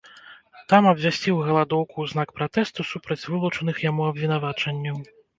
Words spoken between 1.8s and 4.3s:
ў знак пратэсту супраць вылучаных яму